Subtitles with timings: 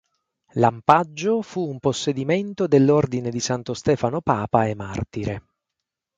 [0.53, 5.43] Lampaggio fu un possedimento dell'Ordine di Santo Stefano papa e martire.